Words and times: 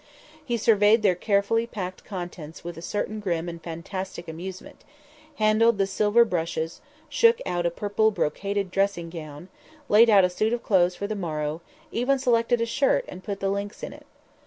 He 0.43 0.57
surveyed 0.57 1.03
their 1.03 1.13
carefully 1.13 1.67
packed 1.67 2.03
contents 2.03 2.63
with 2.63 2.75
a 2.75 2.81
certain 2.81 3.19
grim 3.19 3.47
and 3.47 3.61
fantastic 3.61 4.27
amusement, 4.27 4.83
handled 5.35 5.77
the 5.77 5.85
silver 5.85 6.25
brushes, 6.25 6.81
shook 7.07 7.37
out 7.45 7.67
a 7.67 7.69
purple 7.69 8.09
brocaded 8.09 8.71
dressing 8.71 9.11
gown, 9.11 9.49
laid 9.89 10.09
out 10.09 10.25
a 10.25 10.29
suit 10.31 10.53
of 10.53 10.63
clothes 10.63 10.95
for 10.95 11.05
the 11.05 11.13
morrow, 11.13 11.61
even 11.91 12.17
selected 12.17 12.61
a 12.61 12.65
shirt 12.65 13.05
and 13.07 13.23
put 13.23 13.41
the 13.41 13.49
links 13.51 13.83
in 13.83 13.93
it. 13.93 14.07